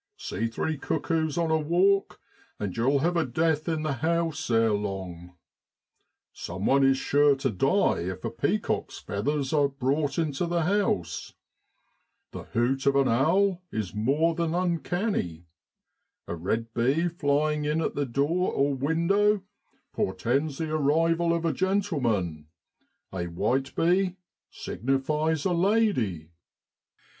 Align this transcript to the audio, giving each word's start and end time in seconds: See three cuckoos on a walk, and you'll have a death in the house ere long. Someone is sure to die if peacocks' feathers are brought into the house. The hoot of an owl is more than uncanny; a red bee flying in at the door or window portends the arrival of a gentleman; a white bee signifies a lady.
See 0.17 0.47
three 0.47 0.79
cuckoos 0.79 1.37
on 1.37 1.51
a 1.51 1.59
walk, 1.59 2.19
and 2.59 2.75
you'll 2.75 3.01
have 3.01 3.15
a 3.15 3.23
death 3.23 3.69
in 3.69 3.83
the 3.83 3.93
house 3.93 4.49
ere 4.49 4.73
long. 4.73 5.35
Someone 6.33 6.83
is 6.83 6.97
sure 6.97 7.35
to 7.35 7.51
die 7.51 7.99
if 7.99 8.25
peacocks' 8.39 8.97
feathers 8.97 9.53
are 9.53 9.67
brought 9.67 10.17
into 10.17 10.47
the 10.47 10.63
house. 10.63 11.35
The 12.31 12.45
hoot 12.45 12.87
of 12.87 12.95
an 12.95 13.07
owl 13.07 13.61
is 13.71 13.93
more 13.93 14.33
than 14.33 14.55
uncanny; 14.55 15.45
a 16.27 16.33
red 16.35 16.73
bee 16.73 17.07
flying 17.07 17.65
in 17.65 17.79
at 17.79 17.93
the 17.93 18.07
door 18.07 18.51
or 18.53 18.73
window 18.73 19.43
portends 19.93 20.57
the 20.57 20.71
arrival 20.73 21.31
of 21.31 21.45
a 21.45 21.53
gentleman; 21.53 22.47
a 23.13 23.25
white 23.27 23.75
bee 23.75 24.15
signifies 24.49 25.45
a 25.45 25.53
lady. 25.53 26.31